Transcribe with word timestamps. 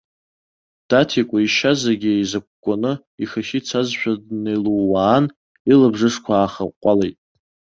Даҭикәа 0.89 1.37
ишьа 1.45 1.71
зегьы 1.81 2.11
еизыкәкәаны 2.15 2.93
ихахьы 3.23 3.57
ицазшәа 3.59 4.13
днеилууаан, 4.23 5.25
илабжышқәа 5.71 6.33
аахаҟәҟәалеит. 6.35 7.17